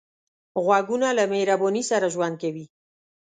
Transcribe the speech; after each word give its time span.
غوږونه 0.63 1.07
له 1.17 1.23
مهرباني 1.33 1.83
سره 1.91 2.05
ژوند 2.13 2.35
کوي 2.41 2.65